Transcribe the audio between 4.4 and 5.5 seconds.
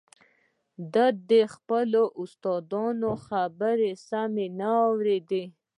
نه اورېدې